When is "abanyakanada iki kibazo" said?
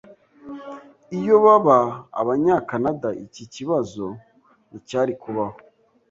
2.21-4.05